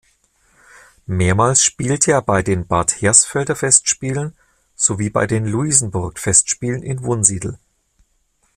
[1.05, 4.35] Mehrmals spielte er bei den Bad Hersfelder Festspielen
[4.73, 7.59] sowie bei den Luisenburg-Festspielen in Wunsiedel.